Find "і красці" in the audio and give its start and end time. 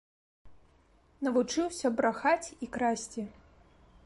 2.63-3.21